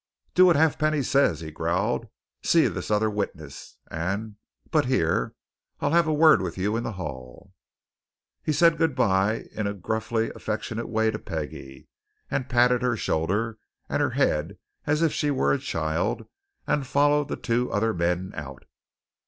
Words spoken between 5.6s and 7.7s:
I'll have a word with you in the hall."